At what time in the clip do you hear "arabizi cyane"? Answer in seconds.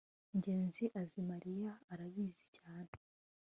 1.93-2.91